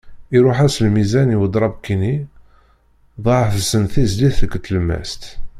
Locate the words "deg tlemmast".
4.43-5.23